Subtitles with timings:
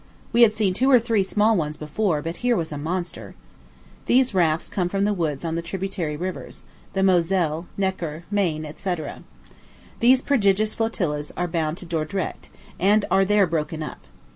[0.33, 3.35] We had seen two or three small ones before, but here was a monster.
[4.07, 8.95] These rafts come from the woods on the tributary rivers the Moselle, Neckar, Maine, &c.
[9.99, 13.99] These prodigious flotillas are bound to Dordrecht, and are there broken up.